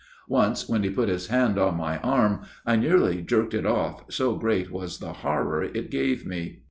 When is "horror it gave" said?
5.13-6.25